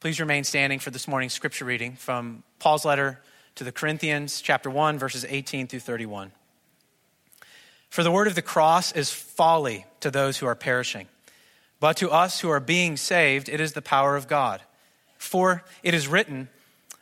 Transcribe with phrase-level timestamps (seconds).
[0.00, 3.18] Please remain standing for this morning's scripture reading from Paul's letter
[3.56, 6.30] to the Corinthians, chapter 1, verses 18 through 31.
[7.90, 11.08] For the word of the cross is folly to those who are perishing,
[11.80, 14.62] but to us who are being saved, it is the power of God.
[15.16, 16.48] For it is written,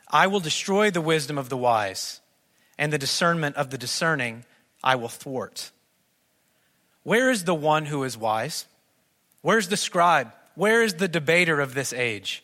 [0.09, 2.19] I will destroy the wisdom of the wise,
[2.79, 4.43] and the discernment of the discerning
[4.83, 5.69] I will thwart.
[7.03, 8.65] Where is the one who is wise?
[9.43, 10.31] Where's the scribe?
[10.55, 12.43] Where is the debater of this age?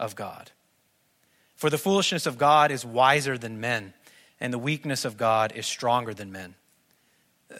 [0.00, 0.50] of God.
[1.54, 3.92] For the foolishness of God is wiser than men,
[4.40, 6.54] and the weakness of God is stronger than men.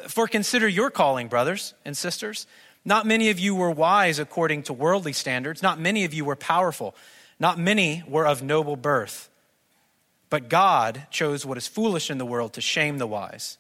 [0.09, 2.47] For consider your calling, brothers and sisters.
[2.85, 5.63] Not many of you were wise according to worldly standards.
[5.63, 6.97] Not many of you were powerful.
[7.39, 9.29] Not many were of noble birth.
[10.31, 13.59] But God chose what is foolish in the world to shame the wise.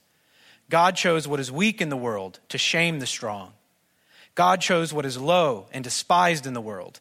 [0.70, 3.52] God chose what is weak in the world to shame the strong.
[4.36, 7.00] God chose what is low and despised in the world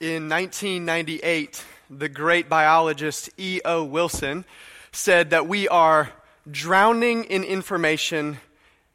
[0.00, 3.82] In 1998, the great biologist E.O.
[3.82, 4.44] Wilson
[4.92, 6.12] said that we are
[6.48, 8.38] drowning in information,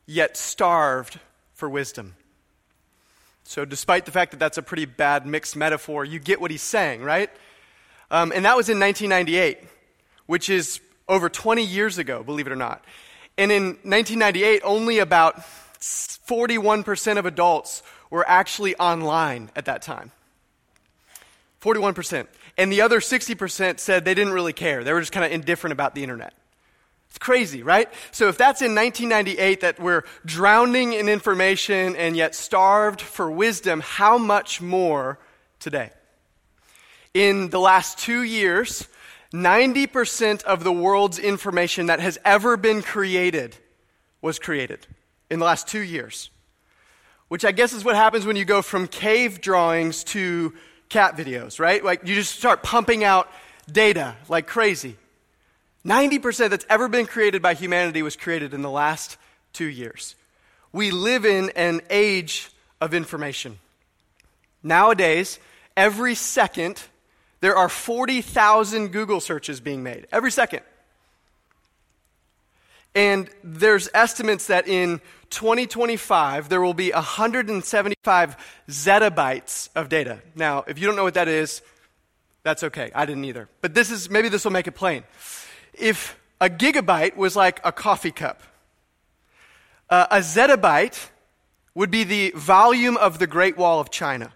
[0.06, 1.20] yet starved
[1.56, 2.16] for wisdom.
[3.44, 6.62] So, despite the fact that that's a pretty bad mixed metaphor, you get what he's
[6.62, 7.30] saying, right?
[8.10, 9.58] Um, and that was in 1998,
[10.28, 12.82] which is over 20 years ago, believe it or not.
[13.38, 15.42] And in 1998, only about
[15.82, 20.14] 41% of adults were actually online at that time.
[21.64, 22.28] 41%.
[22.58, 24.84] And the other 60% said they didn't really care.
[24.84, 26.34] They were just kind of indifferent about the internet.
[27.10, 27.90] It's crazy, right?
[28.12, 33.82] So if that's in 1998 that we're drowning in information and yet starved for wisdom,
[33.82, 35.20] how much more
[35.60, 35.92] today?
[37.14, 38.88] In the last two years,
[39.32, 43.56] 90% of the world's information that has ever been created
[44.22, 44.86] was created
[45.30, 46.30] in the last two years.
[47.28, 50.54] Which I guess is what happens when you go from cave drawings to
[50.94, 51.84] cat videos, right?
[51.84, 53.28] Like you just start pumping out
[53.70, 54.96] data like crazy.
[55.86, 59.18] 90% that's ever been created by humanity was created in the last
[59.54, 60.16] two years.
[60.72, 62.50] We live in an age
[62.80, 63.58] of information.
[64.62, 65.40] Nowadays,
[65.76, 66.82] every second,
[67.42, 70.08] there are 40,000 Google searches being made.
[70.12, 70.62] Every second.
[72.96, 78.38] And there's estimates that in 2025, there will be 175
[78.70, 80.22] zettabytes of data.
[80.36, 81.62] Now, if you don't know what that is,
[82.44, 82.92] that's okay.
[82.94, 83.50] I didn't either.
[83.62, 85.04] But this is, maybe this will make it plain.
[85.74, 88.44] If a gigabyte was like a coffee cup,
[89.90, 91.10] uh, a zettabyte
[91.74, 94.32] would be the volume of the Great Wall of China.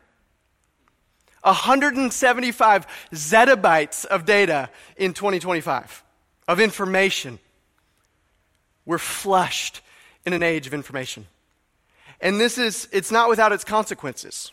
[1.43, 6.03] 175 zettabytes of data in 2025
[6.47, 7.39] of information.
[8.87, 9.81] We're flushed
[10.25, 11.27] in an age of information.
[12.19, 14.51] And this is, it's not without its consequences.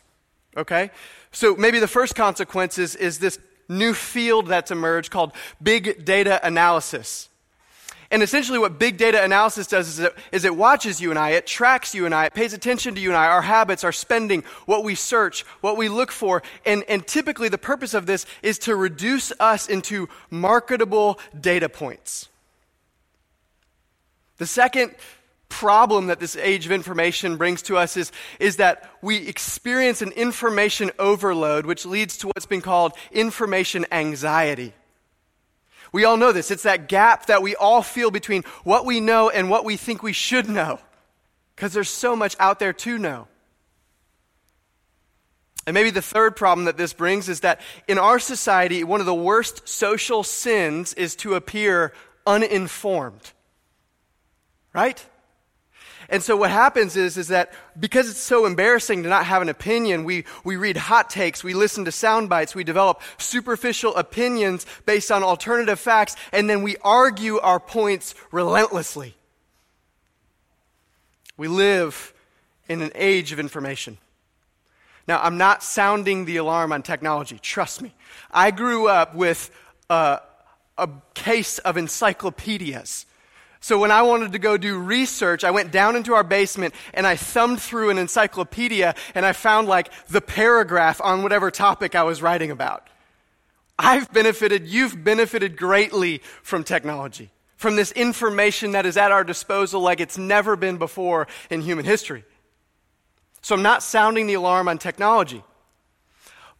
[0.57, 0.91] Okay?
[1.33, 6.45] So maybe the first consequence is, is this new field that's emerged called big data
[6.47, 7.31] analysis.
[8.11, 11.31] And essentially, what big data analysis does is it, is it watches you and I,
[11.31, 13.93] it tracks you and I, it pays attention to you and I, our habits, our
[13.93, 16.43] spending, what we search, what we look for.
[16.67, 22.29] And, and typically, the purpose of this is to reduce us into marketable data points.
[24.39, 24.95] The second
[25.49, 28.11] problem that this age of information brings to us is,
[28.41, 34.73] is that we experience an information overload, which leads to what's been called information anxiety.
[35.93, 36.51] We all know this.
[36.51, 40.03] It's that gap that we all feel between what we know and what we think
[40.03, 40.81] we should know,
[41.55, 43.29] because there's so much out there to know.
[45.69, 49.07] And maybe the third problem that this brings is that in our society, one of
[49.07, 51.93] the worst social sins is to appear
[52.27, 53.34] uninformed.
[54.75, 55.05] Right?
[56.09, 59.49] And so what happens is, is that because it's so embarrassing to not have an
[59.49, 64.67] opinion, we, we read hot takes, we listen to sound bites, we develop superficial opinions
[64.85, 69.15] based on alternative facts, and then we argue our points relentlessly.
[71.37, 72.13] We live
[72.69, 73.99] in an age of information.
[75.07, 77.95] Now, I'm not sounding the alarm on technology, trust me.
[78.31, 79.51] I grew up with
[79.91, 80.21] a,
[80.79, 83.07] a case of encyclopedias.
[83.65, 87.07] So when I wanted to go do research, I went down into our basement and
[87.07, 92.03] I thumbed through an encyclopedia and I found like the paragraph on whatever topic I
[92.03, 92.87] was writing about.
[93.79, 99.81] I've benefited, you've benefited greatly from technology, from this information that is at our disposal
[99.81, 102.23] like it's never been before in human history.
[103.41, 105.43] So I'm not sounding the alarm on technology.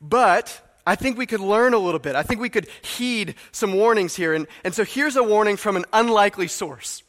[0.01, 2.15] But I think we could learn a little bit.
[2.15, 4.35] I think we could heed some warnings here.
[4.35, 7.03] And, and so here's a warning from an unlikely source.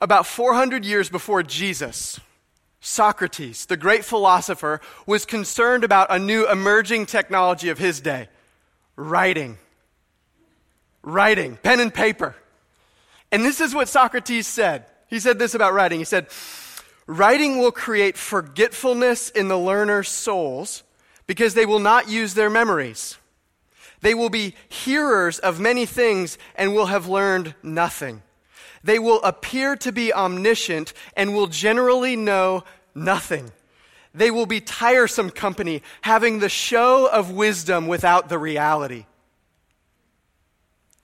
[0.00, 2.20] About 400 years before Jesus,
[2.80, 8.28] Socrates, the great philosopher, was concerned about a new emerging technology of his day
[8.96, 9.58] writing.
[11.02, 12.34] Writing, pen and paper.
[13.30, 14.86] And this is what Socrates said.
[15.08, 15.98] He said this about writing.
[15.98, 16.28] He said,
[17.06, 20.82] Writing will create forgetfulness in the learner's souls
[21.26, 23.18] because they will not use their memories.
[24.00, 28.22] They will be hearers of many things and will have learned nothing.
[28.84, 32.64] They will appear to be omniscient and will generally know
[32.94, 33.50] nothing.
[34.14, 39.06] They will be tiresome company, having the show of wisdom without the reality.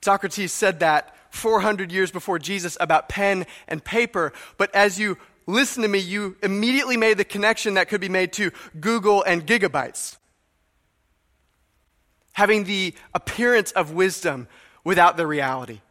[0.01, 5.83] Socrates said that 400 years before Jesus about pen and paper, but as you listen
[5.83, 10.17] to me, you immediately made the connection that could be made to Google and gigabytes.
[12.33, 14.47] Having the appearance of wisdom
[14.83, 15.81] without the reality.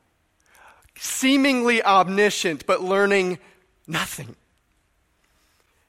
[0.98, 3.38] Seemingly omniscient, but learning
[3.86, 4.36] nothing.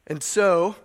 [0.07, 0.75] And so,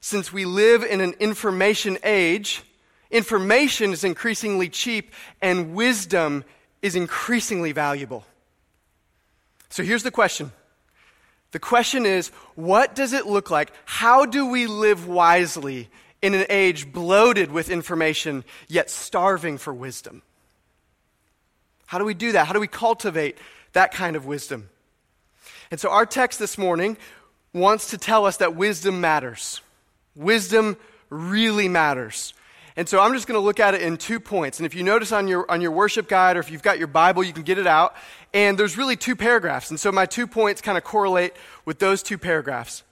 [0.00, 2.62] since we live in an information age,
[3.10, 5.12] information is increasingly cheap
[5.42, 6.44] and wisdom
[6.82, 8.24] is increasingly valuable.
[9.70, 10.52] So here's the question
[11.52, 13.72] the question is what does it look like?
[13.84, 15.88] How do we live wisely
[16.20, 20.22] in an age bloated with information, yet starving for wisdom?
[21.86, 22.46] How do we do that?
[22.46, 23.38] How do we cultivate
[23.72, 24.68] that kind of wisdom?
[25.70, 26.96] And so, our text this morning
[27.52, 29.60] wants to tell us that wisdom matters.
[30.14, 30.76] Wisdom
[31.08, 32.34] really matters.
[32.78, 34.60] And so I'm just going to look at it in two points.
[34.60, 36.86] And if you notice on your, on your worship guide or if you've got your
[36.86, 37.96] Bible, you can get it out.
[38.32, 39.70] And there's really two paragraphs.
[39.70, 41.32] And so my two points kind of correlate
[41.64, 42.84] with those two paragraphs.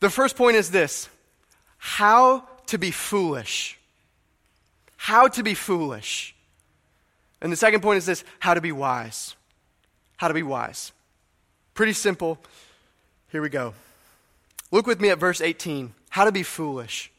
[0.00, 1.08] The first point is this
[1.78, 3.78] how to be foolish.
[4.98, 6.34] How to be foolish.
[7.40, 9.36] And the second point is this how to be wise.
[10.18, 10.92] How to be wise.
[11.72, 12.38] Pretty simple.
[13.32, 13.72] Here we go.
[14.70, 15.94] Look with me at verse 18.
[16.10, 17.10] How to be foolish.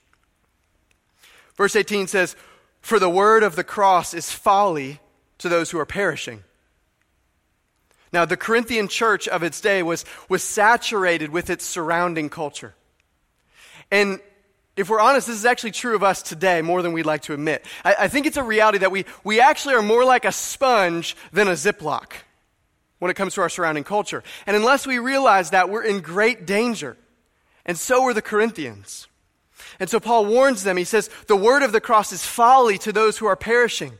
[1.57, 2.36] Verse 18 says,
[2.81, 5.00] For the word of the cross is folly
[5.40, 6.44] to those who are perishing.
[8.12, 12.74] Now, the Corinthian church of its day was, was saturated with its surrounding culture.
[13.92, 14.19] And
[14.78, 17.34] if we're honest, this is actually true of us today more than we'd like to
[17.34, 17.66] admit.
[17.84, 21.16] I, I think it's a reality that we, we actually are more like a sponge
[21.31, 22.13] than a Ziploc
[23.00, 24.24] when it comes to our surrounding culture.
[24.46, 26.98] And unless we realize that, we're in great danger.
[27.66, 29.07] And so were the Corinthians.
[29.80, 30.77] And so Paul warns them.
[30.77, 33.94] He says, The word of the cross is folly to those who are perishing.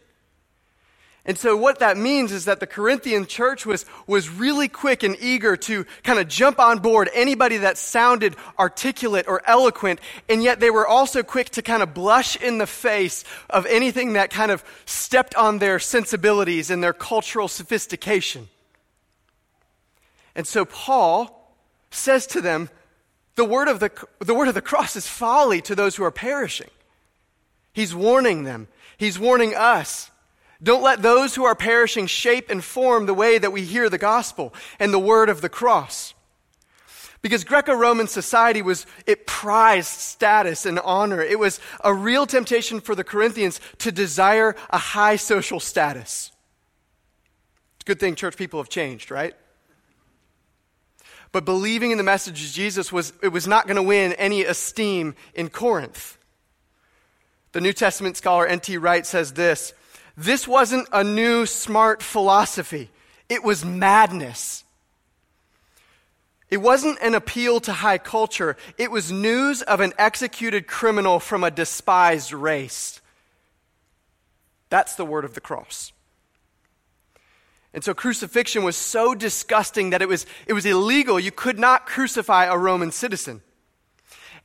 [1.27, 5.18] And so what that means is that the Corinthian church was, was really quick and
[5.19, 9.99] eager to kind of jump on board anybody that sounded articulate or eloquent,
[10.30, 14.14] and yet they were also quick to kind of blush in the face of anything
[14.14, 18.47] that kind of stepped on their sensibilities and their cultural sophistication.
[20.35, 21.57] And so Paul
[21.90, 22.69] says to them,
[23.35, 26.11] the word, of the, the word of the cross is folly to those who are
[26.11, 26.69] perishing.
[27.73, 28.68] He's warning them.
[28.97, 30.09] He's warning us.
[30.63, 33.97] Don't let those who are perishing shape and form the way that we hear the
[33.97, 36.13] gospel and the word of the cross.
[37.21, 41.21] Because Greco Roman society was, it prized status and honor.
[41.21, 46.31] It was a real temptation for the Corinthians to desire a high social status.
[47.75, 49.35] It's a good thing church people have changed, right?
[51.35, 54.45] But believing in the message of Jesus was, it was not going to win any
[54.45, 56.18] esteem in Corinth.
[57.51, 58.77] The New Testament scholar N.T.
[58.77, 59.73] Wright says this
[60.15, 62.89] This wasn't a new smart philosophy,
[63.27, 64.63] it was madness.
[66.49, 71.44] It wasn't an appeal to high culture, it was news of an executed criminal from
[71.44, 73.01] a despised race.
[74.69, 75.92] That's the word of the cross.
[77.75, 81.19] And so crucifixion was so disgusting that it was, it was illegal.
[81.19, 83.41] You could not crucify a Roman citizen.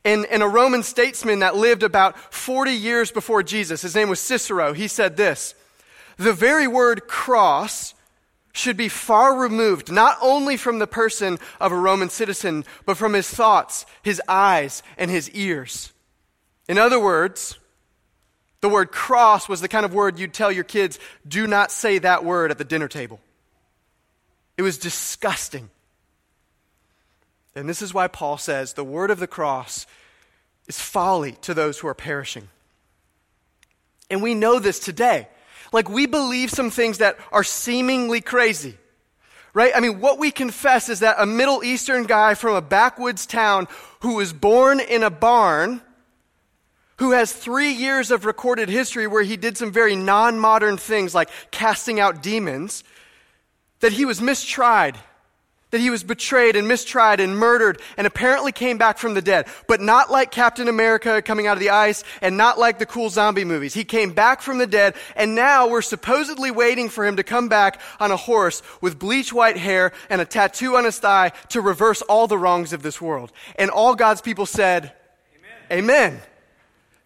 [0.03, 4.19] And, and a Roman statesman that lived about 40 years before Jesus, his name was
[4.19, 5.55] Cicero, he said this
[6.17, 7.93] The very word cross
[8.51, 13.13] should be far removed, not only from the person of a Roman citizen, but from
[13.13, 15.93] his thoughts, his eyes, and his ears.
[16.67, 17.57] In other words,
[18.61, 21.97] the word cross was the kind of word you'd tell your kids, do not say
[21.97, 23.19] that word at the dinner table.
[24.57, 25.69] It was disgusting.
[27.55, 29.87] And this is why Paul says the word of the cross
[30.67, 32.47] is folly to those who are perishing.
[34.09, 35.27] And we know this today.
[35.73, 38.77] Like, we believe some things that are seemingly crazy.
[39.53, 39.71] Right?
[39.75, 43.67] I mean, what we confess is that a Middle Eastern guy from a backwoods town
[44.01, 45.81] who was born in a barn
[47.01, 51.15] who has three years of recorded history where he did some very non modern things
[51.15, 52.83] like casting out demons,
[53.79, 54.95] that he was mistried,
[55.71, 59.47] that he was betrayed and mistried and murdered and apparently came back from the dead.
[59.67, 63.09] But not like Captain America coming out of the ice and not like the cool
[63.09, 63.73] zombie movies.
[63.73, 67.49] He came back from the dead and now we're supposedly waiting for him to come
[67.49, 71.61] back on a horse with bleach white hair and a tattoo on his thigh to
[71.61, 73.31] reverse all the wrongs of this world.
[73.55, 74.93] And all God's people said,
[75.71, 76.11] Amen.
[76.11, 76.21] Amen.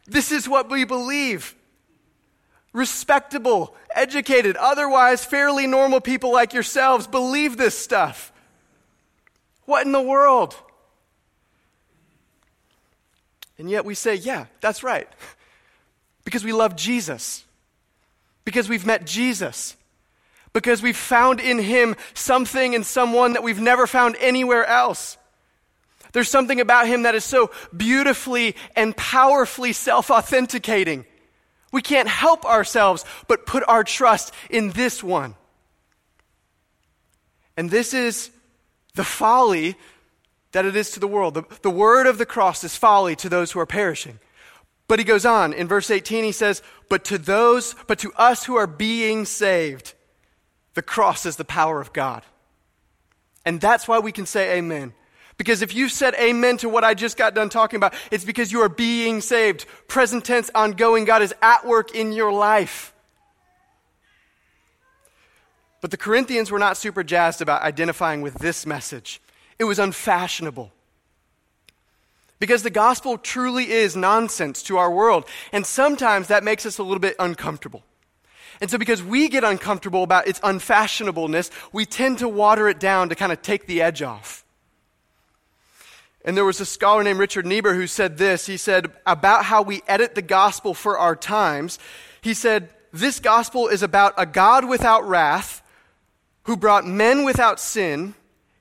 [0.05, 1.55] This is what we believe.
[2.73, 8.31] Respectable, educated, otherwise fairly normal people like yourselves believe this stuff.
[9.65, 10.55] What in the world?
[13.57, 15.07] And yet we say, yeah, that's right.
[16.25, 17.45] Because we love Jesus.
[18.43, 19.75] Because we've met Jesus.
[20.51, 25.17] Because we've found in him something and someone that we've never found anywhere else.
[26.15, 31.05] There's something about him that is so beautifully and powerfully self authenticating.
[31.73, 35.35] We can't help ourselves but put our trust in this one.
[37.57, 38.31] And this is
[38.93, 39.75] the folly
[40.53, 41.33] that it is to the world.
[41.33, 44.19] The, the word of the cross is folly to those who are perishing.
[44.87, 48.45] But he goes on in verse 18, he says, But to those, but to us
[48.45, 49.93] who are being saved,
[50.75, 52.23] the cross is the power of God.
[53.43, 54.93] And that's why we can say amen.
[55.37, 58.51] Because if you said amen to what I just got done talking about, it's because
[58.51, 59.65] you are being saved.
[59.87, 61.03] Present tense, ongoing.
[61.03, 62.93] God is at work in your life.
[65.81, 69.21] But the Corinthians were not super jazzed about identifying with this message,
[69.59, 70.71] it was unfashionable.
[72.37, 75.25] Because the gospel truly is nonsense to our world.
[75.53, 77.83] And sometimes that makes us a little bit uncomfortable.
[78.61, 83.09] And so, because we get uncomfortable about its unfashionableness, we tend to water it down
[83.09, 84.44] to kind of take the edge off.
[86.25, 88.47] And there was a scholar named Richard Niebuhr who said this.
[88.47, 91.77] He said about how we edit the gospel for our times.
[92.21, 95.61] He said, This gospel is about a God without wrath
[96.43, 98.15] who brought men without sin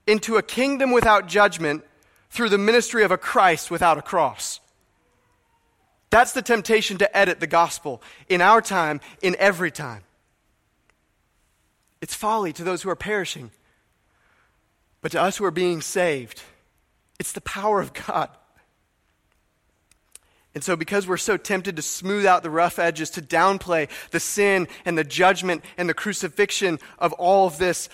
[0.07, 1.83] into a kingdom without judgment
[2.29, 4.61] through the ministry of a Christ without a cross.
[6.11, 10.03] That's the temptation to edit the gospel in our time, in every time.
[12.03, 13.51] It's folly to those who are perishing,
[15.01, 16.43] but to us who are being saved,
[17.19, 18.31] it's the power of God.
[20.55, 24.21] And so, because we're so tempted to smooth out the rough edges, to downplay the
[24.21, 27.89] sin and the judgment and the crucifixion of all of this,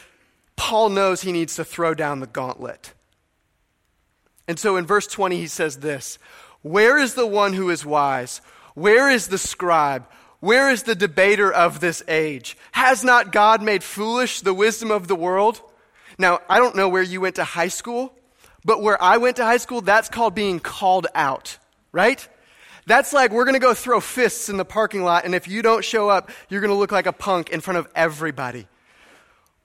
[0.56, 2.92] Paul knows he needs to throw down the gauntlet.
[4.46, 6.18] And so, in verse 20, he says this
[6.60, 8.42] Where is the one who is wise?
[8.74, 10.06] Where is the scribe?
[10.40, 12.56] Where is the debater of this age?
[12.72, 15.60] Has not God made foolish the wisdom of the world?
[16.18, 18.14] Now, I don't know where you went to high school.
[18.64, 21.58] But where I went to high school, that's called being called out,
[21.92, 22.26] right?
[22.86, 25.62] That's like we're going to go throw fists in the parking lot, and if you
[25.62, 28.66] don't show up, you're going to look like a punk in front of everybody.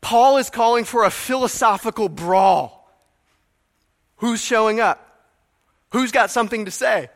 [0.01, 2.89] Paul is calling for a philosophical brawl.
[4.17, 5.01] Who's showing up?
[5.89, 7.09] Who's got something to say?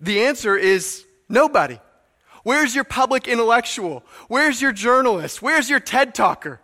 [0.00, 1.78] The answer is nobody.
[2.42, 4.04] Where's your public intellectual?
[4.28, 5.40] Where's your journalist?
[5.40, 6.60] Where's your TED talker?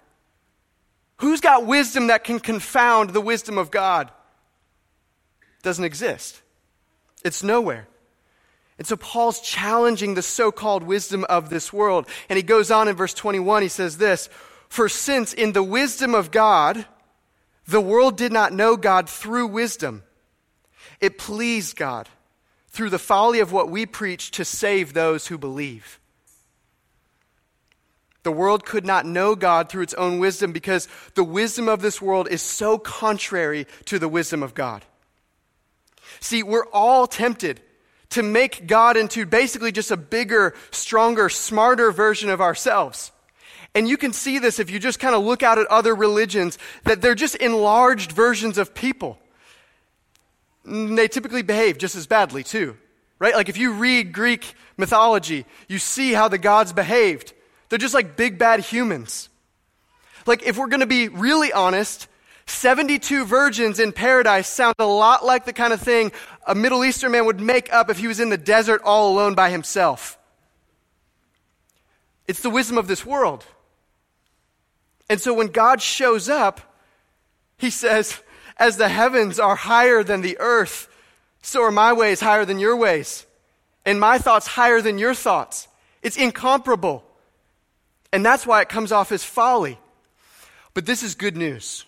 [1.20, 4.10] Who's got wisdom that can confound the wisdom of God?
[5.62, 6.40] Doesn't exist.
[7.22, 7.86] It's nowhere.
[8.78, 12.08] And so Paul's challenging the so called wisdom of this world.
[12.30, 14.30] And he goes on in verse 21, he says this
[14.70, 16.86] For since in the wisdom of God,
[17.66, 20.02] the world did not know God through wisdom,
[21.02, 22.08] it pleased God
[22.68, 25.99] through the folly of what we preach to save those who believe.
[28.22, 32.02] The world could not know God through its own wisdom because the wisdom of this
[32.02, 34.84] world is so contrary to the wisdom of God.
[36.20, 37.60] See, we're all tempted
[38.10, 43.12] to make God into basically just a bigger, stronger, smarter version of ourselves.
[43.74, 46.58] And you can see this if you just kind of look out at other religions,
[46.84, 49.18] that they're just enlarged versions of people.
[50.64, 52.76] And They typically behave just as badly, too.
[53.18, 53.34] Right?
[53.34, 57.32] Like if you read Greek mythology, you see how the gods behaved.
[57.70, 59.30] They're just like big bad humans.
[60.26, 62.08] Like if we're going to be really honest,
[62.46, 66.12] 72 virgins in paradise sound a lot like the kind of thing
[66.46, 69.34] a Middle Eastern man would make up if he was in the desert all alone
[69.34, 70.18] by himself.
[72.26, 73.44] It's the wisdom of this world.
[75.08, 76.60] And so when God shows up,
[77.56, 78.20] he says,
[78.56, 80.88] As the heavens are higher than the earth,
[81.42, 83.26] so are my ways higher than your ways,
[83.84, 85.68] and my thoughts higher than your thoughts.
[86.02, 87.04] It's incomparable.
[88.12, 89.78] And that's why it comes off as folly.
[90.74, 91.84] But this is good news.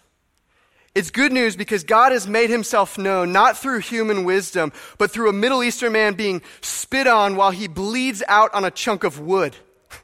[0.94, 5.30] It's good news because God has made himself known not through human wisdom, but through
[5.30, 9.20] a Middle Eastern man being spit on while he bleeds out on a chunk of
[9.20, 9.56] wood.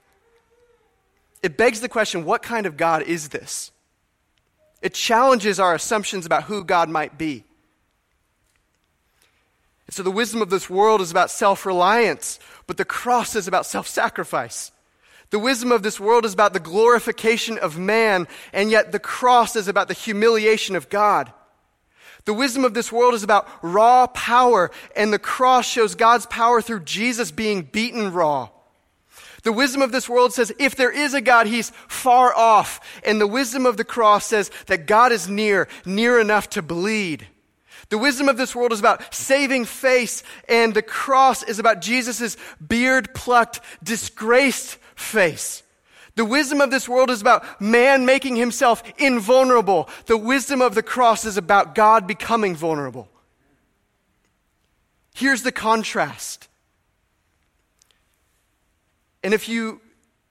[1.40, 3.70] It begs the question what kind of God is this?
[4.82, 7.44] It challenges our assumptions about who God might be.
[9.87, 13.46] And so the wisdom of this world is about self reliance, but the cross is
[13.46, 14.72] about self sacrifice.
[15.30, 19.56] The wisdom of this world is about the glorification of man, and yet the cross
[19.56, 21.32] is about the humiliation of God.
[22.25, 26.61] The wisdom of this world is about raw power, and the cross shows God's power
[26.61, 28.49] through Jesus being beaten raw.
[29.44, 33.00] The wisdom of this world says if there is a God, he's far off.
[33.04, 37.26] And the wisdom of the cross says that God is near, near enough to bleed.
[37.88, 42.37] The wisdom of this world is about saving face, and the cross is about Jesus'
[42.66, 45.62] beard plucked, disgraced face.
[46.16, 49.88] The wisdom of this world is about man making himself invulnerable.
[50.06, 53.08] The wisdom of the cross is about God becoming vulnerable.
[55.14, 56.48] Here's the contrast.
[59.22, 59.80] And if you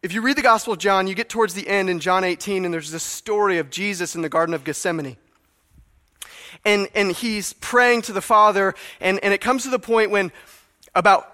[0.03, 2.65] if you read the Gospel of John, you get towards the end in John 18,
[2.65, 5.17] and there's this story of Jesus in the Garden of Gethsemane.
[6.63, 10.31] And, and he's praying to the Father, and, and it comes to the point when
[10.93, 11.29] about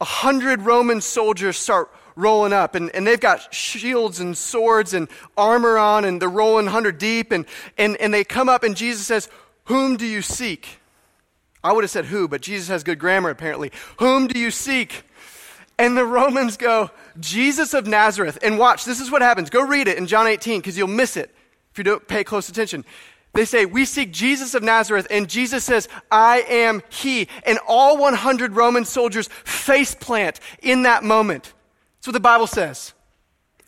[0.00, 5.08] a hundred Roman soldiers start rolling up, and, and they've got shields and swords and
[5.36, 7.46] armor on, and they're rolling 100 deep, and,
[7.78, 9.28] and, and they come up, and Jesus says,
[9.64, 10.80] Whom do you seek?
[11.62, 13.70] I would have said who, but Jesus has good grammar apparently.
[13.98, 15.04] Whom do you seek?
[15.78, 18.38] And the Romans go, Jesus of Nazareth.
[18.42, 19.50] And watch, this is what happens.
[19.50, 21.34] Go read it in John 18 because you'll miss it
[21.72, 22.84] if you don't pay close attention.
[23.32, 25.06] They say, We seek Jesus of Nazareth.
[25.10, 27.28] And Jesus says, I am he.
[27.44, 31.52] And all 100 Roman soldiers face plant in that moment.
[32.00, 32.92] That's what the Bible says.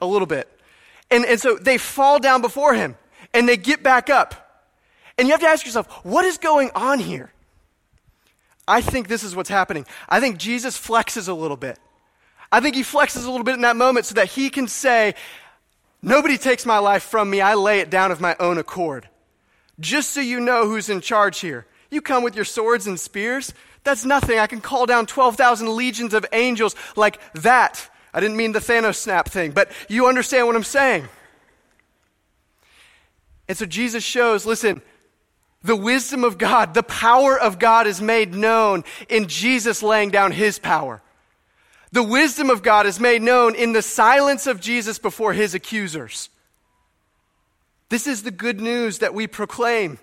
[0.01, 0.49] A little bit.
[1.11, 2.97] And, and so they fall down before him
[3.35, 4.65] and they get back up.
[5.19, 7.33] And you have to ask yourself, what is going on here?
[8.67, 9.87] I think this is what's happening.
[10.09, 11.79] I think Jesus flexes a little bit.
[12.51, 15.15] I think he flexes a little bit in that moment so that he can say,
[16.03, 17.41] Nobody takes my life from me.
[17.41, 19.09] I lay it down of my own accord.
[19.79, 21.65] Just so you know who's in charge here.
[21.91, 23.55] You come with your swords and spears.
[23.85, 24.39] That's nothing.
[24.39, 27.89] I can call down 12,000 legions of angels like that.
[28.15, 31.09] I didn't mean the Thanos snap thing, but you understand what I'm saying.
[33.49, 34.83] And so Jesus shows listen,
[35.63, 40.33] the wisdom of God, the power of God is made known in Jesus laying down
[40.33, 41.01] his power.
[41.93, 46.31] The wisdom of God is made known in the silence of Jesus before his accusers.
[47.91, 49.99] This is the good news that we proclaim.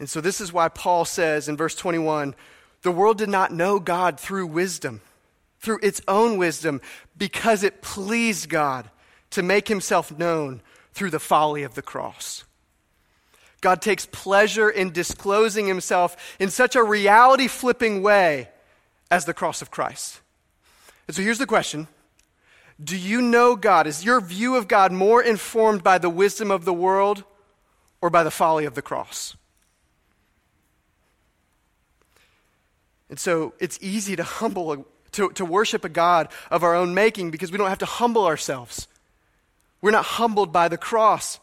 [0.00, 2.34] And so, this is why Paul says in verse 21
[2.84, 5.00] the world did not know God through wisdom,
[5.58, 6.82] through its own wisdom,
[7.16, 8.90] because it pleased God
[9.30, 10.60] to make himself known
[10.92, 12.44] through the folly of the cross.
[13.62, 18.50] God takes pleasure in disclosing himself in such a reality flipping way
[19.10, 20.20] as the cross of Christ.
[21.06, 21.88] And so here's the question
[22.82, 23.86] Do you know God?
[23.86, 27.24] Is your view of God more informed by the wisdom of the world
[28.02, 29.36] or by the folly of the cross?
[33.10, 37.30] And so it's easy to humble, to, to worship a God of our own making
[37.30, 38.88] because we don't have to humble ourselves.
[39.80, 41.38] We're not humbled by the cross.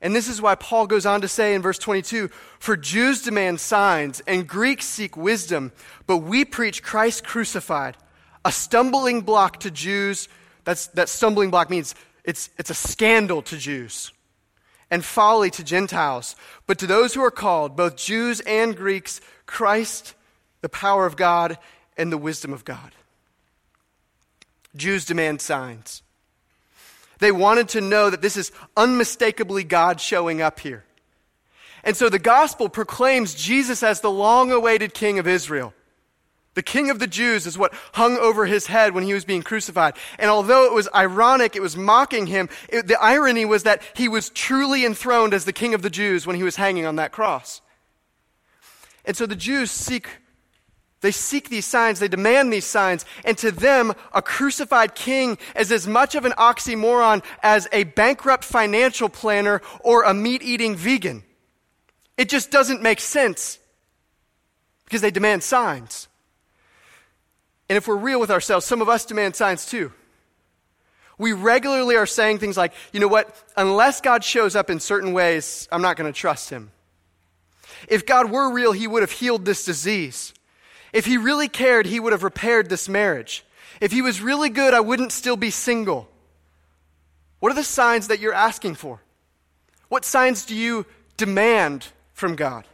[0.00, 3.60] And this is why Paul goes on to say in verse 22 For Jews demand
[3.60, 5.72] signs and Greeks seek wisdom,
[6.06, 7.96] but we preach Christ crucified,
[8.44, 10.28] a stumbling block to Jews.
[10.64, 14.12] That's, that stumbling block means it's, it's a scandal to Jews
[14.90, 16.36] and folly to Gentiles.
[16.66, 20.14] But to those who are called, both Jews and Greeks, Christ
[20.60, 21.58] the power of God
[21.96, 22.92] and the wisdom of God.
[24.76, 26.02] Jews demand signs.
[27.18, 30.84] They wanted to know that this is unmistakably God showing up here.
[31.82, 35.72] And so the gospel proclaims Jesus as the long awaited king of Israel,
[36.58, 39.42] The king of the Jews is what hung over his head when he was being
[39.42, 39.94] crucified.
[40.18, 44.08] And although it was ironic, it was mocking him, it, the irony was that he
[44.08, 47.12] was truly enthroned as the king of the Jews when he was hanging on that
[47.12, 47.60] cross.
[49.04, 50.08] And so the Jews seek
[51.00, 55.70] they seek these signs, they demand these signs, and to them, a crucified king is
[55.70, 61.22] as much of an oxymoron as a bankrupt financial planner or a meat eating vegan.
[62.16, 63.60] It just doesn't make sense
[64.84, 66.08] because they demand signs.
[67.68, 69.92] And if we're real with ourselves, some of us demand signs too.
[71.16, 75.12] We regularly are saying things like, you know what, unless God shows up in certain
[75.12, 76.70] ways, I'm not going to trust him.
[77.88, 80.32] If God were real, he would have healed this disease.
[80.92, 83.44] If he really cared, he would have repaired this marriage.
[83.80, 86.08] If he was really good, I wouldn't still be single.
[87.40, 89.00] What are the signs that you're asking for?
[89.88, 92.64] What signs do you demand from God?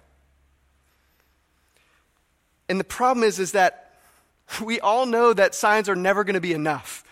[2.69, 3.93] And the problem is, is that
[4.63, 7.05] we all know that signs are never going to be enough.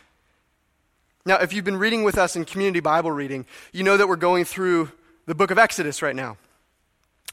[1.24, 4.16] Now, if you've been reading with us in community Bible reading, you know that we're
[4.16, 4.90] going through
[5.26, 6.36] the book of Exodus right now.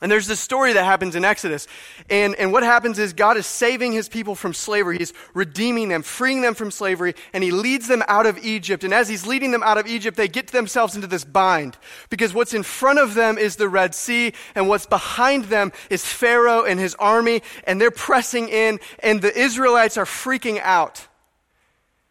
[0.02, 1.68] And there's this story that happens in Exodus.
[2.10, 4.98] And, and what happens is God is saving his people from slavery.
[4.98, 8.86] He's redeeming them, freeing them from slavery, and he leads them out of Egypt.
[8.86, 11.78] And as he's leading them out of Egypt, they get themselves into this bind.
[12.10, 16.06] Because what's in front of them is the Red Sea, and what's behind them is
[16.06, 21.08] Pharaoh and his army, and they're pressing in, and the Israelites are freaking out.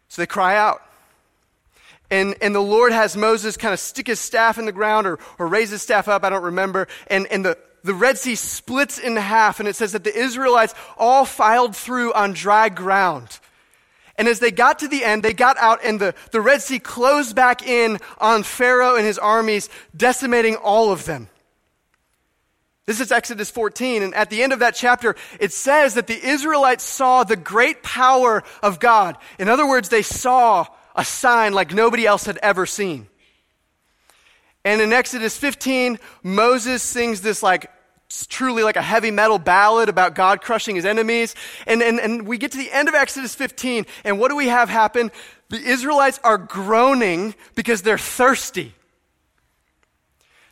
[0.09, 0.83] So they cry out.
[2.11, 5.19] And, and the Lord has Moses kind of stick his staff in the ground or,
[5.37, 6.87] or raise his staff up, I don't remember.
[7.07, 10.73] And, and the, the Red Sea splits in half, and it says that the Israelites
[10.97, 13.39] all filed through on dry ground.
[14.17, 16.79] And as they got to the end, they got out, and the, the Red Sea
[16.79, 21.29] closed back in on Pharaoh and his armies, decimating all of them.
[22.85, 26.19] This is Exodus 14, and at the end of that chapter, it says that the
[26.19, 29.15] Israelites saw the great power of God.
[29.37, 30.65] In other words, they saw
[30.95, 33.07] a sign like nobody else had ever seen.
[34.65, 37.71] And in Exodus 15, Moses sings this like
[38.27, 41.35] truly like a heavy metal ballad about God crushing his enemies.
[41.67, 44.47] And, and, and we get to the end of Exodus 15, and what do we
[44.47, 45.11] have happen?
[45.49, 48.73] The Israelites are groaning because they're thirsty.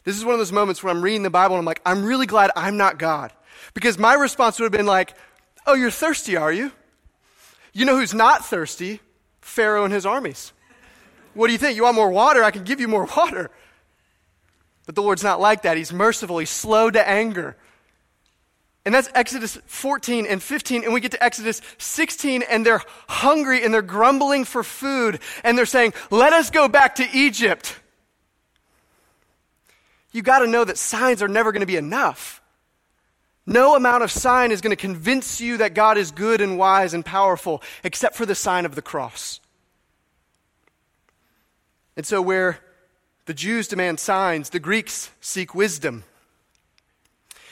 [0.03, 2.05] This is one of those moments where I'm reading the Bible and I'm like, I'm
[2.05, 3.33] really glad I'm not God.
[3.73, 5.13] Because my response would have been like,
[5.67, 6.71] Oh, you're thirsty, are you?
[7.73, 9.01] You know who's not thirsty?
[9.41, 10.53] Pharaoh and his armies.
[11.33, 11.75] What do you think?
[11.75, 12.41] You want more water?
[12.41, 13.51] I can give you more water.
[14.87, 15.77] But the Lord's not like that.
[15.77, 17.55] He's merciful, He's slow to anger.
[18.87, 20.85] And that's Exodus 14 and 15.
[20.85, 25.19] And we get to Exodus 16, and they're hungry and they're grumbling for food.
[25.43, 27.77] And they're saying, Let us go back to Egypt.
[30.13, 32.41] You got to know that signs are never going to be enough.
[33.45, 36.93] No amount of sign is going to convince you that God is good and wise
[36.93, 39.41] and powerful, except for the sign of the cross.
[41.97, 42.59] And so, where
[43.27, 46.03] the Jews demand signs, the Greeks seek wisdom.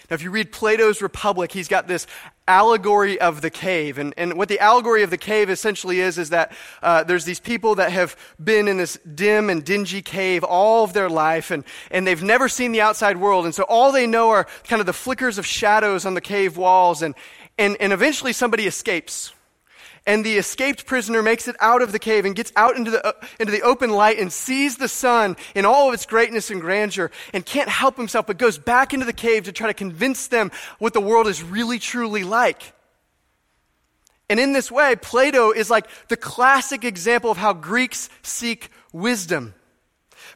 [0.10, 2.08] Now, if you read Plato's Republic, he's got this
[2.48, 3.98] allegory of the cave.
[3.98, 7.40] And, and what the allegory of the cave essentially is, is that uh, there's these
[7.40, 11.66] people that have been in this dim and dingy cave all of their life, and,
[11.92, 13.46] and they've never seen the outside world.
[13.46, 16.56] And so all they know are kind of the flickers of shadows on the cave
[16.56, 17.02] walls.
[17.02, 17.16] And,
[17.58, 19.34] and, and eventually somebody escapes
[20.06, 23.06] and the escaped prisoner makes it out of the cave and gets out into the,
[23.06, 26.62] uh, into the open light and sees the sun in all of its greatness and
[26.62, 30.28] grandeur and can't help himself but goes back into the cave to try to convince
[30.28, 32.74] them what the world is really truly like.
[34.30, 39.54] And in this way, Plato is like the classic example of how Greeks seek wisdom.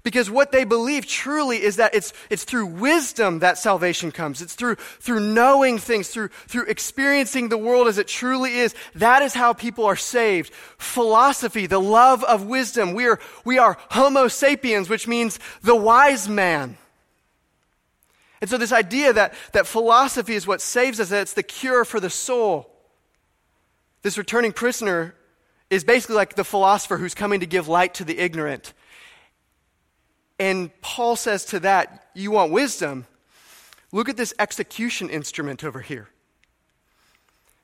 [0.03, 4.41] Because what they believe truly is that it's, it's through wisdom that salvation comes.
[4.41, 8.73] It's through, through knowing things, through, through experiencing the world as it truly is.
[8.95, 10.53] That is how people are saved.
[10.77, 12.93] Philosophy, the love of wisdom.
[12.93, 16.77] We are, we are Homo sapiens, which means the wise man.
[18.41, 21.83] And so this idea that, that philosophy is what saves us, that it's the cure
[21.83, 22.69] for the soul.
[24.01, 25.13] This returning prisoner
[25.69, 28.73] is basically like the philosopher who's coming to give light to the ignorant.
[30.39, 33.05] And Paul says to that, You want wisdom?
[33.91, 36.07] Look at this execution instrument over here.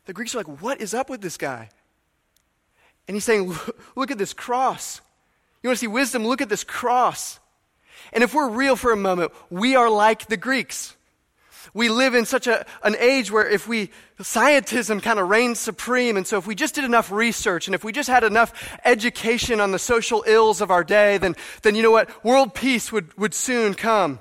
[0.06, 1.70] The Greeks are like, What is up with this guy?
[3.08, 3.56] And he's saying,
[3.96, 5.02] Look at this cross.
[5.64, 6.28] You want to see wisdom?
[6.28, 7.40] Look at this cross.
[8.14, 10.95] And if we're real for a moment, we are like the Greeks
[11.74, 16.18] we live in such a, an age where if we, scientism kind of reigns supreme.
[16.18, 19.60] And so if we just did enough research and if we just had enough education
[19.60, 22.24] on the social ills of our day, then, then you know what?
[22.24, 24.20] World peace would, would soon come.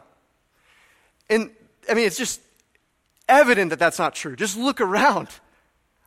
[1.31, 1.51] And
[1.89, 2.41] I mean, it's just
[3.29, 4.37] evident that that's not true.
[4.37, 5.29] Just look around.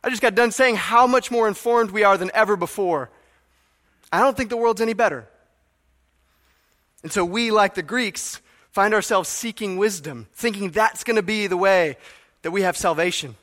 [0.02, 3.10] I just got done saying how much more informed we are than ever before.
[4.12, 5.28] I don't think the world's any better.
[7.02, 11.46] And so we, like the Greeks, find ourselves seeking wisdom, thinking that's going to be
[11.46, 11.96] the way
[12.42, 13.36] that we have salvation.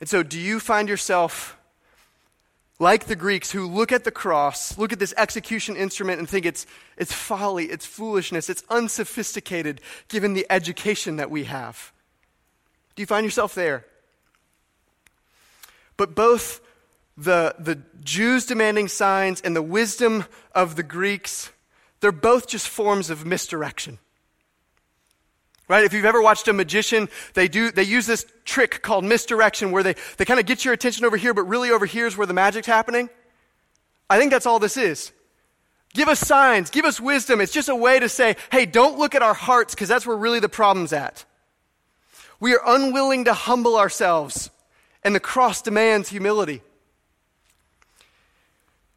[0.00, 1.56] And so, do you find yourself
[2.78, 6.44] like the Greeks who look at the cross, look at this execution instrument, and think
[6.44, 11.92] it's, it's folly, it's foolishness, it's unsophisticated given the education that we have?
[12.96, 13.86] Do you find yourself there?
[15.96, 16.60] But both
[17.16, 21.50] the, the Jews demanding signs and the wisdom of the Greeks,
[22.02, 23.98] they're both just forms of misdirection.
[25.68, 25.84] Right?
[25.84, 29.82] If you've ever watched a magician, they do they use this trick called misdirection where
[29.82, 32.26] they, they kind of get your attention over here, but really over here is where
[32.26, 33.08] the magic's happening.
[34.10, 35.12] I think that's all this is.
[35.94, 37.40] Give us signs, give us wisdom.
[37.40, 40.16] It's just a way to say, hey, don't look at our hearts, because that's where
[40.16, 41.24] really the problem's at.
[42.40, 44.50] We are unwilling to humble ourselves,
[45.04, 46.62] and the cross demands humility.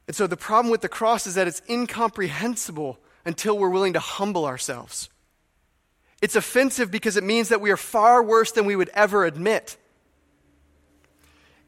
[0.08, 4.00] And so the problem with the cross is that it's incomprehensible until we're willing to
[4.00, 5.10] humble ourselves.
[6.22, 9.78] It's offensive because it means that we are far worse than we would ever admit.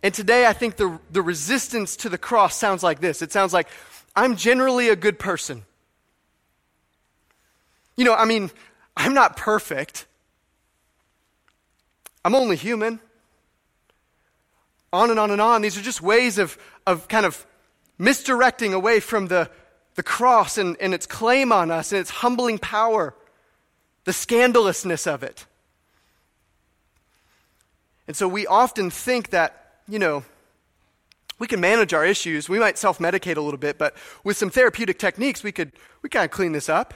[0.04, 3.54] And today, I think the, the resistance to the cross sounds like this it sounds
[3.54, 3.67] like,
[4.15, 5.63] I'm generally a good person.
[7.95, 8.52] You know, I mean,
[8.95, 10.06] I'm not perfect,
[12.23, 13.00] I'm only human.
[14.93, 15.62] On and on and on.
[15.62, 17.45] These are just ways of, of kind of
[17.98, 19.50] misdirecting away from the,
[19.96, 23.14] the cross and, and its claim on us and its humbling power,
[24.04, 25.46] the scandalousness of it.
[28.08, 30.24] And so we often think that, you know,
[31.40, 32.50] we can manage our issues.
[32.50, 36.10] We might self medicate a little bit, but with some therapeutic techniques, we could we
[36.10, 36.94] kind of clean this up.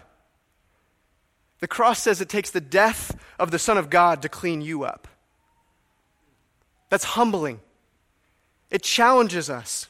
[1.60, 4.84] The cross says it takes the death of the Son of God to clean you
[4.84, 5.08] up.
[6.90, 7.60] That's humbling.
[8.72, 9.88] It challenges us.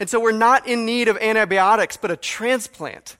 [0.00, 3.18] And so we're not in need of antibiotics, but a transplant.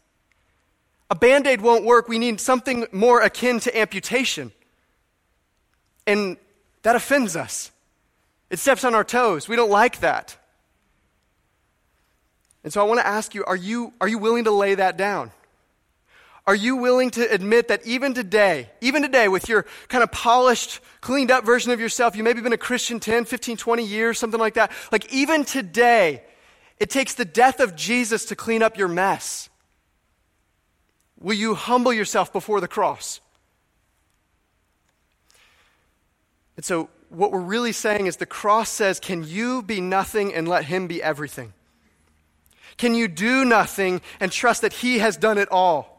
[1.11, 2.09] A band aid won't work.
[2.09, 4.51] We need something more akin to amputation.
[6.07, 6.39] And
[6.83, 7.71] that offends us.
[8.49, 9.47] It steps on our toes.
[9.47, 10.37] We don't like that.
[12.65, 14.97] And so I want to ask you are, you are you willing to lay that
[14.97, 15.31] down?
[16.47, 20.81] Are you willing to admit that even today, even today, with your kind of polished,
[21.01, 24.41] cleaned up version of yourself, you maybe been a Christian 10, 15, 20 years, something
[24.41, 26.23] like that, like even today,
[26.81, 29.51] it takes the death of Jesus to clean up your mess.
[31.21, 33.21] Will you humble yourself before the cross?
[36.57, 40.49] And so, what we're really saying is the cross says, Can you be nothing and
[40.49, 41.53] let Him be everything?
[42.79, 45.91] Can you do nothing and trust that He has done it all?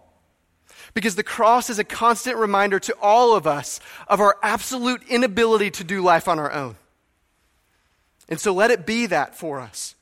[0.95, 5.69] Because the cross is a constant reminder to all of us of our absolute inability
[5.71, 6.75] to do life on our own.
[8.27, 9.95] And so let it be that for us.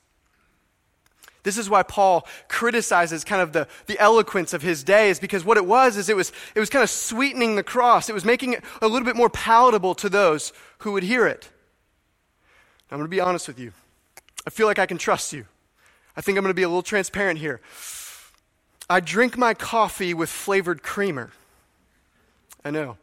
[1.49, 5.43] This is why Paul criticizes kind of the, the eloquence of his day, is because
[5.43, 8.07] what it was is it was it was kind of sweetening the cross.
[8.07, 11.49] It was making it a little bit more palatable to those who would hear it.
[12.91, 13.73] I'm going to be honest with you.
[14.45, 15.45] I feel like I can trust you.
[16.15, 17.61] I think I'm going to be a little transparent here.
[18.89, 21.31] I drink my coffee with flavored creamer.
[22.63, 22.97] I know.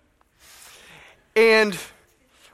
[1.35, 1.77] And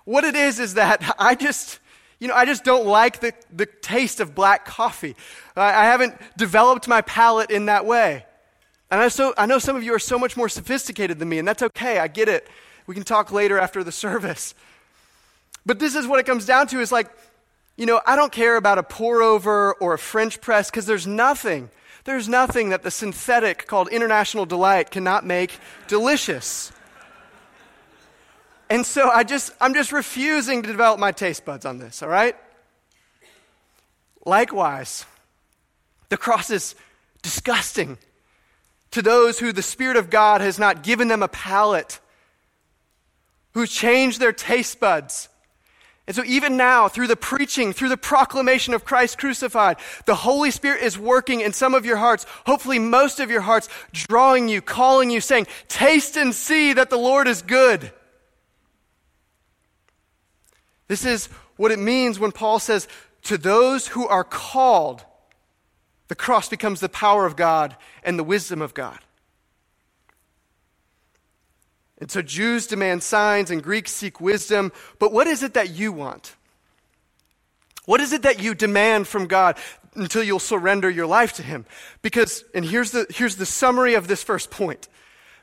[0.04, 1.80] what it is is that I just
[2.22, 5.16] you know, I just don't like the, the taste of black coffee.
[5.56, 8.24] I, I haven't developed my palate in that way.
[8.92, 11.40] And I, so, I know some of you are so much more sophisticated than me,
[11.40, 11.98] and that's okay.
[11.98, 12.46] I get it.
[12.86, 14.54] We can talk later after the service.
[15.66, 17.10] But this is what it comes down to is like,
[17.76, 21.08] you know, I don't care about a pour over or a French press because there's
[21.08, 21.70] nothing,
[22.04, 25.58] there's nothing that the synthetic called International Delight cannot make
[25.88, 26.70] delicious.
[28.72, 32.08] And so I just, I'm just refusing to develop my taste buds on this, all
[32.08, 32.34] right?
[34.24, 35.04] Likewise,
[36.08, 36.74] the cross is
[37.20, 37.98] disgusting
[38.92, 42.00] to those who the Spirit of God has not given them a palate,
[43.52, 45.28] who changed their taste buds.
[46.06, 50.50] And so, even now, through the preaching, through the proclamation of Christ crucified, the Holy
[50.50, 54.62] Spirit is working in some of your hearts, hopefully, most of your hearts, drawing you,
[54.62, 57.92] calling you, saying, Taste and see that the Lord is good.
[60.88, 62.88] This is what it means when Paul says,
[63.22, 65.04] To those who are called,
[66.08, 68.98] the cross becomes the power of God and the wisdom of God.
[71.98, 74.72] And so Jews demand signs and Greeks seek wisdom.
[74.98, 76.34] But what is it that you want?
[77.84, 79.56] What is it that you demand from God
[79.94, 81.64] until you'll surrender your life to Him?
[82.02, 84.88] Because, and here's the, here's the summary of this first point.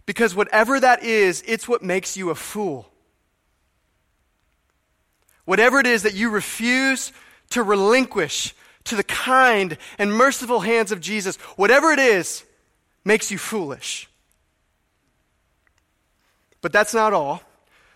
[0.05, 2.91] Because whatever that is, it's what makes you a fool.
[5.49, 7.11] Whatever it is that you refuse
[7.49, 12.43] to relinquish to the kind and merciful hands of Jesus, whatever it is,
[13.03, 14.07] makes you foolish.
[16.61, 17.41] But that's not all.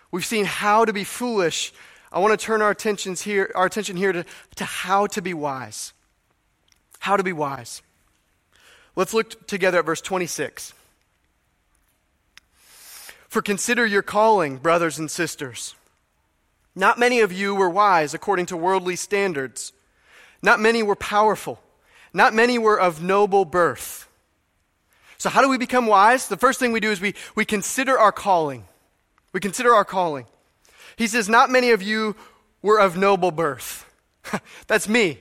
[0.10, 1.72] We've seen how to be foolish.
[2.12, 5.36] I want to turn our, attentions here, our attention here to, to how to be
[5.36, 5.94] wise.
[6.98, 7.84] How to be wise.
[8.96, 10.74] Let's look together at verse 26.
[13.28, 15.76] For consider your calling, brothers and sisters.
[16.76, 19.74] Not many of you were wise according to worldly standards.
[20.42, 21.60] Not many were powerful.
[22.14, 24.08] Not many were of noble birth.
[25.18, 26.28] So, how do we become wise?
[26.28, 28.66] The first thing we do is we, we consider our calling.
[29.32, 30.26] We consider our calling.
[30.96, 32.16] He says, Not many of you
[32.62, 33.90] were of noble birth.
[34.68, 35.20] That's me,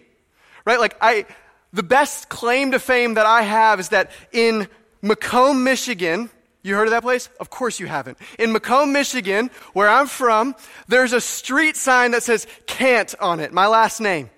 [0.64, 0.80] right?
[0.80, 1.26] Like, I,
[1.72, 4.68] the best claim to fame that I have is that in
[5.02, 6.30] Macomb, Michigan,
[6.62, 7.28] you heard of that place?
[7.40, 8.18] Of course you haven't.
[8.38, 10.54] In Macomb, Michigan, where I'm from,
[10.86, 14.30] there's a street sign that says Cant on it, my last name.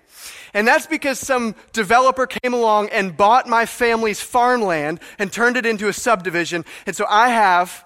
[0.53, 5.65] And that's because some developer came along and bought my family's farmland and turned it
[5.65, 6.63] into a subdivision.
[6.87, 7.85] And so I have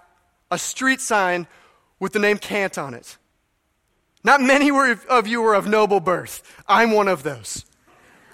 [0.51, 1.47] a street sign
[1.99, 3.17] with the name Cant on it.
[4.23, 4.69] Not many
[5.09, 6.43] of you were of noble birth.
[6.67, 7.65] I'm one of those.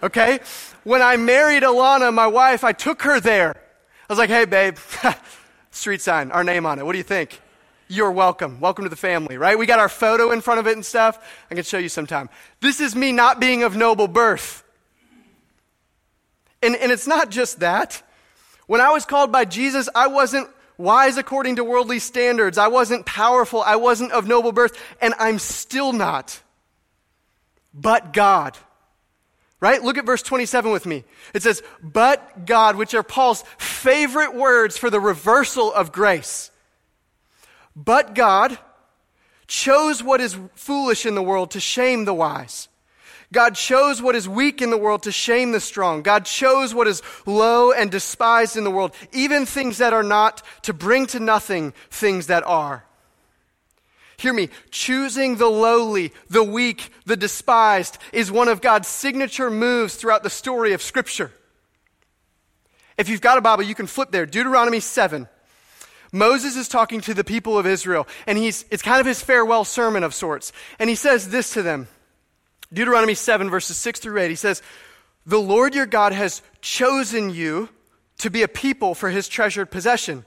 [0.03, 0.39] Okay?
[0.83, 3.55] When I married Alana, my wife, I took her there.
[3.55, 4.77] I was like, hey, babe,
[5.75, 6.85] street sign, our name on it.
[6.85, 7.41] What do you think?
[7.87, 8.59] You're welcome.
[8.59, 9.57] Welcome to the family, right?
[9.57, 11.19] We got our photo in front of it and stuff.
[11.51, 12.29] I can show you sometime.
[12.59, 14.63] This is me not being of noble birth.
[16.63, 18.01] And, and it's not just that.
[18.65, 22.57] When I was called by Jesus, I wasn't wise according to worldly standards.
[22.57, 23.61] I wasn't powerful.
[23.61, 24.81] I wasn't of noble birth.
[24.99, 26.41] And I'm still not.
[27.71, 28.57] But God.
[29.59, 29.81] Right?
[29.81, 31.03] Look at verse 27 with me.
[31.33, 36.51] It says, But God, which are Paul's favorite words for the reversal of grace.
[37.75, 38.57] But God
[39.47, 42.67] chose what is foolish in the world to shame the wise.
[43.31, 46.03] God chose what is weak in the world to shame the strong.
[46.03, 50.41] God chose what is low and despised in the world, even things that are not,
[50.63, 52.85] to bring to nothing things that are.
[54.17, 59.95] Hear me, choosing the lowly, the weak, the despised is one of God's signature moves
[59.95, 61.31] throughout the story of Scripture.
[62.97, 64.25] If you've got a Bible, you can flip there.
[64.25, 65.27] Deuteronomy 7.
[66.11, 69.65] Moses is talking to the people of Israel, and he's, it's kind of his farewell
[69.65, 70.53] sermon of sorts.
[70.79, 71.87] And he says this to them
[72.71, 74.29] Deuteronomy 7, verses 6 through 8.
[74.29, 74.61] He says,
[75.25, 77.69] The Lord your God has chosen you
[78.19, 80.25] to be a people for his treasured possession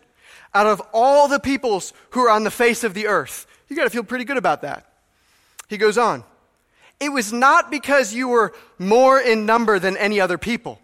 [0.54, 3.46] out of all the peoples who are on the face of the earth.
[3.68, 4.86] You got to feel pretty good about that.
[5.68, 6.24] He goes on.
[7.00, 10.80] It was not because you were more in number than any other people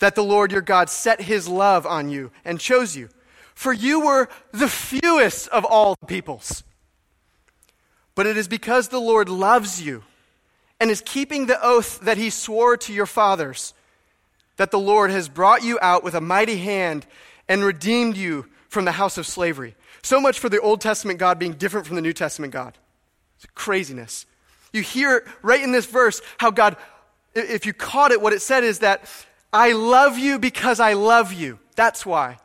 [0.00, 3.08] that the Lord your God set his love on you and chose you
[3.54, 6.64] for you were the fewest of all peoples.
[8.14, 10.02] But it is because the Lord loves you
[10.80, 13.72] and is keeping the oath that he swore to your fathers
[14.56, 17.06] that the Lord has brought you out with a mighty hand
[17.48, 19.74] and redeemed you from the house of slavery.
[20.02, 22.76] So much for the Old Testament God being different from the New Testament God.
[23.36, 24.26] It's craziness.
[24.72, 26.76] You hear right in this verse how God,
[27.34, 29.04] if you caught it, what it said is that
[29.52, 31.58] I love you because I love you.
[31.76, 32.38] That's why.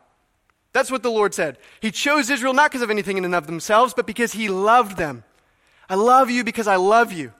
[0.73, 1.57] That's what the Lord said.
[1.81, 4.97] He chose Israel not because of anything in and of themselves, but because He loved
[4.97, 5.23] them.
[5.89, 7.31] I love you because I love you.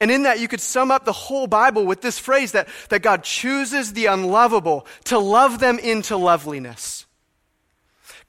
[0.00, 3.02] And in that, you could sum up the whole Bible with this phrase that, that
[3.02, 6.99] God chooses the unlovable to love them into loveliness.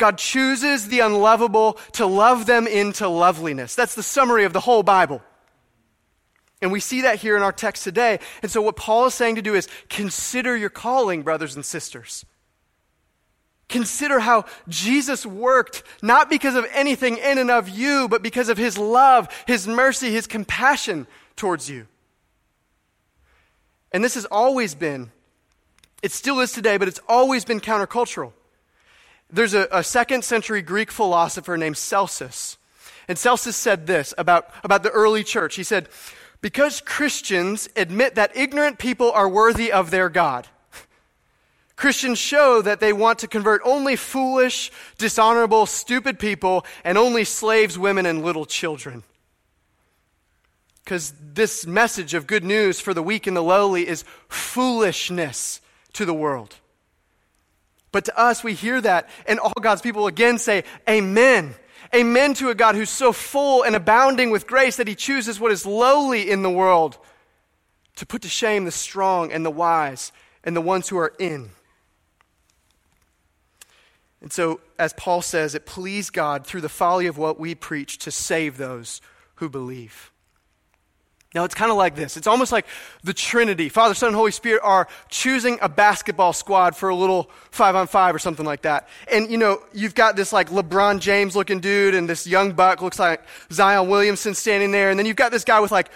[0.02, 3.76] God chooses the unlovable to love them into loveliness.
[3.76, 5.22] That's the summary of the whole Bible.
[6.60, 8.18] And we see that here in our text today.
[8.42, 12.26] And so, what Paul is saying to do is consider your calling, brothers and sisters.
[13.70, 18.58] Consider how Jesus worked, not because of anything in and of you, but because of
[18.58, 21.86] his love, his mercy, his compassion towards you.
[23.92, 25.12] And this has always been,
[26.02, 28.34] it still is today, but it's always been countercultural.
[29.32, 32.58] There's a, a second century Greek philosopher named Celsus.
[33.08, 35.56] And Celsus said this about, about the early church.
[35.56, 35.90] He said,
[36.42, 40.48] Because Christians admit that ignorant people are worthy of their God.
[41.76, 47.78] Christians show that they want to convert only foolish, dishonorable, stupid people and only slaves,
[47.78, 49.04] women, and little children.
[50.84, 55.62] Because this message of good news for the weak and the lowly is foolishness
[55.94, 56.56] to the world.
[57.92, 61.56] But to us, we hear that, and all God's people again say, Amen.
[61.94, 65.52] Amen to a God who's so full and abounding with grace that he chooses what
[65.52, 66.98] is lowly in the world
[67.98, 70.14] to put to shame the strong and the wise
[70.44, 71.50] and the ones who are in.
[74.22, 77.98] And so, as Paul says, it pleased God through the folly of what we preach
[78.00, 79.02] to save those
[79.36, 80.12] who believe.
[81.34, 82.18] Now, it's kind of like this.
[82.18, 82.66] It's almost like
[83.04, 87.32] the Trinity, Father, Son, and Holy Spirit, are choosing a basketball squad for a little
[87.52, 88.90] five on five or something like that.
[89.10, 92.82] And, you know, you've got this like LeBron James looking dude, and this young buck
[92.82, 94.90] looks like Zion Williamson standing there.
[94.90, 95.90] And then you've got this guy with like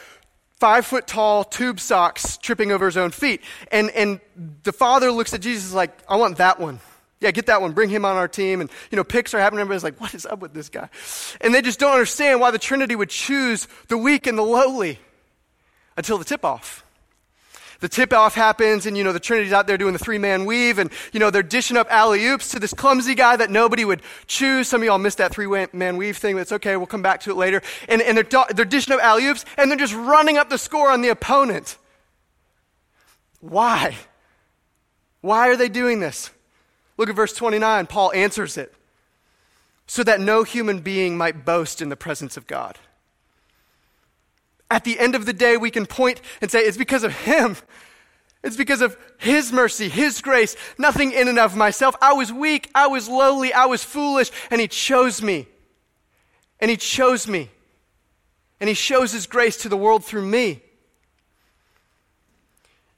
[0.58, 3.42] five foot tall tube socks tripping over his own feet.
[3.74, 4.22] And, and
[4.64, 6.80] the father looks at Jesus like, I want that one.
[7.20, 7.74] Yeah, get that one.
[7.74, 8.62] Bring him on our team.
[8.62, 9.62] And, you know, picks are happening.
[9.62, 10.90] Everybody's like, what is up with this guy?
[11.42, 15.00] And they just don't understand why the Trinity would choose the weak and the lowly
[15.98, 16.84] until the tip off.
[17.82, 20.46] The tip off happens, and you know, the Trinity's out there doing the three man
[20.46, 23.84] weave, and you know, they're dishing up alley oops to this clumsy guy that nobody
[23.84, 24.68] would choose.
[24.68, 27.22] Some of y'all missed that three man weave thing, but it's okay, we'll come back
[27.22, 27.62] to it later.
[27.90, 30.90] And, and they're, they're dishing up alley oops, and they're just running up the score
[30.90, 31.78] on the opponent.
[33.42, 33.96] Why?
[35.22, 36.32] Why are they doing this?
[36.98, 37.88] Look at verse 29.
[37.88, 38.74] Paul answers it.
[39.88, 42.80] So that no human being might boast in the presence of God.
[44.70, 47.56] At the end of the day, we can point and say, it's because of Him.
[48.44, 51.96] It's because of His mercy, His grace, nothing in and of myself.
[52.02, 55.48] I was weak, I was lowly, I was foolish, and He chose me.
[56.60, 57.50] And He chose me.
[58.60, 60.62] And He shows His grace to the world through me.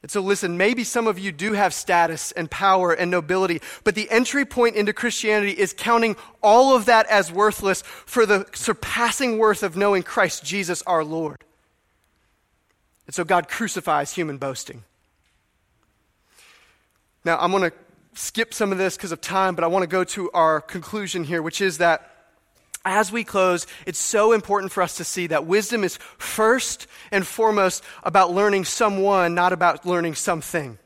[0.02, 3.96] And so, listen, maybe some of you do have status and power and nobility, but
[3.96, 9.38] the entry point into Christianity is counting all of that as worthless for the surpassing
[9.38, 11.44] worth of knowing Christ Jesus our Lord.
[13.08, 14.84] And so God crucifies human boasting.
[17.24, 17.76] Now, I'm going to
[18.14, 21.24] skip some of this because of time, but I want to go to our conclusion
[21.24, 22.12] here, which is that
[22.86, 27.28] as we close, it's so important for us to see that wisdom is first and
[27.28, 30.78] foremost about learning someone, not about learning something.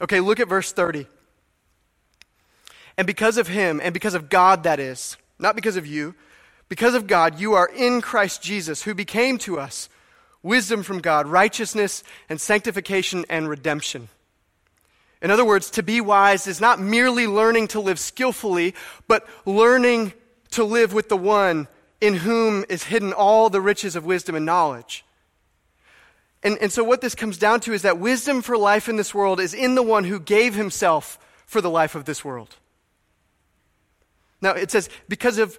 [0.00, 1.06] Okay, look at verse 30.
[2.96, 6.14] And because of him, and because of God, that is, not because of you,
[6.68, 9.88] because of God, you are in Christ Jesus, who became to us
[10.44, 14.08] wisdom from God, righteousness and sanctification and redemption.
[15.20, 18.74] In other words, to be wise is not merely learning to live skillfully,
[19.08, 20.12] but learning
[20.50, 21.66] to live with the one
[22.00, 25.04] in whom is hidden all the riches of wisdom and knowledge.
[26.42, 29.14] And, and so, what this comes down to is that wisdom for life in this
[29.14, 32.56] world is in the one who gave himself for the life of this world.
[34.42, 35.58] Now, it says, because of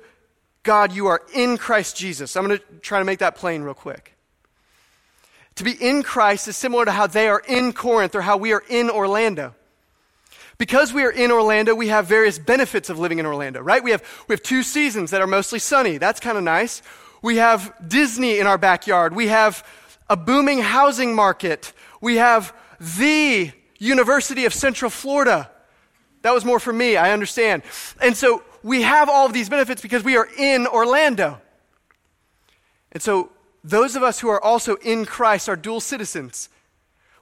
[0.62, 2.38] God, you are in Christ Jesus.
[2.38, 4.15] I'm going to try to make that plain real quick.
[5.56, 8.52] To be in Christ is similar to how they are in Corinth or how we
[8.54, 9.56] are in Orlando.
[10.58, 13.84] Because we are in Orlando, we have various benefits of living in Orlando, right?
[13.84, 15.98] We have, we have two seasons that are mostly sunny.
[15.98, 16.82] That's kind of nice.
[17.22, 19.16] We have Disney in our backyard.
[19.16, 19.66] We have
[20.10, 21.74] a booming housing market.
[22.00, 25.50] We have the University of Central Florida.
[26.22, 27.64] That was more for me, I understand.
[28.02, 31.40] And so we have all of these benefits because we are in Orlando.
[32.92, 33.30] And so
[33.66, 36.50] those of us who are also in Christ are dual citizens.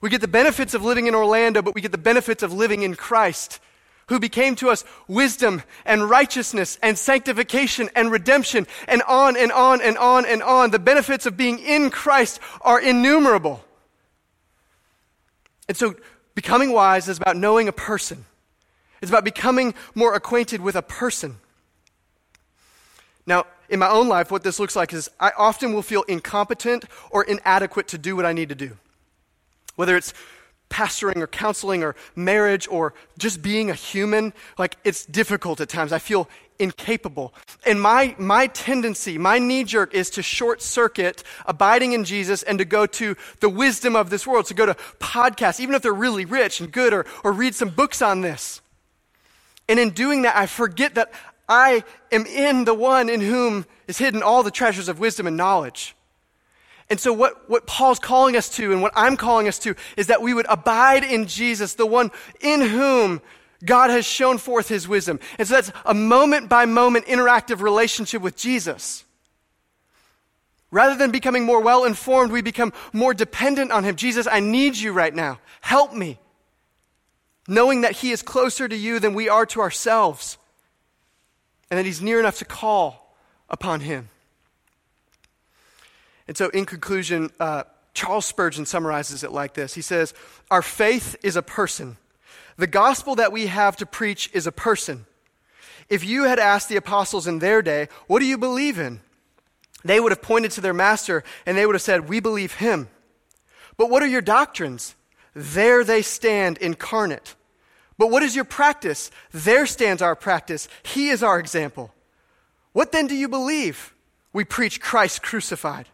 [0.01, 2.81] We get the benefits of living in Orlando, but we get the benefits of living
[2.81, 3.61] in Christ,
[4.07, 9.81] who became to us wisdom and righteousness and sanctification and redemption, and on and on
[9.81, 10.71] and on and on.
[10.71, 13.63] The benefits of being in Christ are innumerable.
[15.69, 15.95] And so,
[16.35, 18.25] becoming wise is about knowing a person,
[19.01, 21.37] it's about becoming more acquainted with a person.
[23.25, 26.85] Now, in my own life, what this looks like is I often will feel incompetent
[27.09, 28.77] or inadequate to do what I need to do.
[29.75, 30.13] Whether it's
[30.69, 35.91] pastoring or counseling or marriage or just being a human, like it's difficult at times.
[35.91, 37.33] I feel incapable.
[37.65, 42.59] And my, my tendency, my knee jerk is to short circuit abiding in Jesus and
[42.59, 45.91] to go to the wisdom of this world, to go to podcasts, even if they're
[45.91, 48.61] really rich and good, or, or read some books on this.
[49.67, 51.11] And in doing that, I forget that
[51.47, 55.37] I am in the one in whom is hidden all the treasures of wisdom and
[55.37, 55.95] knowledge.
[56.89, 60.07] And so, what, what Paul's calling us to, and what I'm calling us to, is
[60.07, 63.21] that we would abide in Jesus, the one in whom
[63.63, 65.19] God has shown forth his wisdom.
[65.39, 69.05] And so, that's a moment by moment interactive relationship with Jesus.
[70.71, 73.95] Rather than becoming more well informed, we become more dependent on him.
[73.95, 75.39] Jesus, I need you right now.
[75.61, 76.19] Help me.
[77.47, 80.37] Knowing that he is closer to you than we are to ourselves
[81.73, 83.17] and that he's near enough to call
[83.49, 84.09] upon him.
[86.27, 87.63] And so, in conclusion, uh,
[87.95, 90.13] Charles Spurgeon summarizes it like this He says,
[90.51, 91.97] Our faith is a person.
[92.57, 95.07] The gospel that we have to preach is a person.
[95.89, 98.99] If you had asked the apostles in their day, What do you believe in?
[99.83, 102.87] they would have pointed to their master and they would have said, We believe him.
[103.77, 104.93] But what are your doctrines?
[105.33, 107.33] There they stand incarnate.
[107.97, 109.11] But what is your practice?
[109.31, 110.67] There stands our practice.
[110.83, 111.93] He is our example.
[112.71, 113.93] What then do you believe?
[114.33, 115.87] we preach Christ crucified.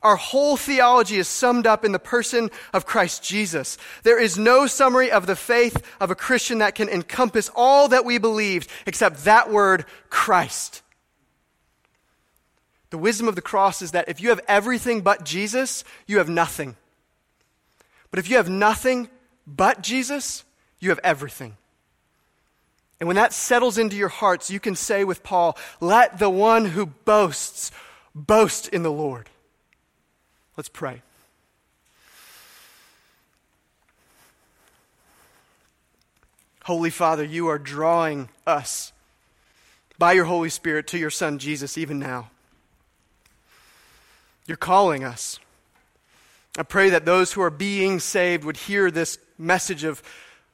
[0.00, 3.78] Our whole theology is summed up in the person of Christ Jesus.
[4.02, 8.04] There is no summary of the faith of a Christian that can encompass all that
[8.04, 10.82] we believed except that word, Christ.
[12.90, 16.28] The wisdom of the cross is that if you have everything but Jesus, you have
[16.28, 16.76] nothing.
[18.10, 19.08] But if you have nothing
[19.46, 20.44] but Jesus,
[20.80, 21.56] you have everything.
[23.00, 26.66] And when that settles into your hearts, you can say with Paul, Let the one
[26.66, 27.70] who boasts
[28.14, 29.28] boast in the Lord.
[30.56, 31.02] Let's pray.
[36.64, 38.92] Holy Father, you are drawing us
[39.98, 42.30] by your Holy Spirit to your Son Jesus even now.
[44.46, 45.38] You're calling us.
[46.56, 50.02] I pray that those who are being saved would hear this message of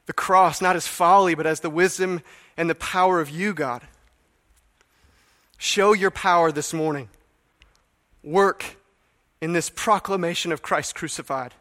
[0.05, 2.21] the cross not as folly, but as the wisdom
[2.57, 3.81] and the power of you, God.
[5.57, 7.09] Show your power this morning.
[8.23, 8.77] Work
[9.41, 11.53] in this proclamation of Christ crucified.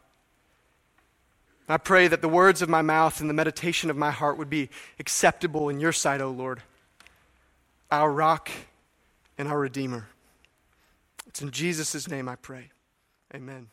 [1.69, 4.51] I pray that the words of my mouth and the meditation of my heart would
[4.51, 6.63] be acceptable in your sight, O Lord,
[7.93, 8.51] our rock
[9.39, 10.09] and our Redeemer.
[11.29, 12.71] It's in Jesus' name I pray.
[13.33, 13.69] Amen.